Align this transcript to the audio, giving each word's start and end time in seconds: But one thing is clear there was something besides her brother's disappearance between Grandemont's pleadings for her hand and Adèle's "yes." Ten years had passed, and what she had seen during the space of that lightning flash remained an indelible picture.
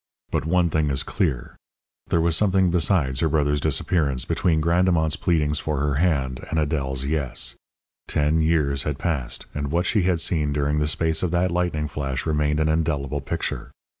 But 0.31 0.45
one 0.45 0.71
thing 0.71 0.89
is 0.89 1.03
clear 1.03 1.55
there 2.07 2.19
was 2.21 2.35
something 2.35 2.71
besides 2.71 3.19
her 3.19 3.29
brother's 3.29 3.61
disappearance 3.61 4.25
between 4.25 4.59
Grandemont's 4.59 5.15
pleadings 5.15 5.59
for 5.59 5.77
her 5.79 5.93
hand 6.01 6.43
and 6.49 6.57
Adèle's 6.57 7.05
"yes." 7.05 7.53
Ten 8.07 8.41
years 8.41 8.81
had 8.81 8.97
passed, 8.97 9.45
and 9.53 9.69
what 9.71 9.85
she 9.85 10.01
had 10.01 10.19
seen 10.19 10.53
during 10.53 10.79
the 10.79 10.87
space 10.87 11.21
of 11.21 11.29
that 11.29 11.51
lightning 11.51 11.85
flash 11.85 12.25
remained 12.25 12.59
an 12.59 12.67
indelible 12.67 13.21
picture. 13.21 13.69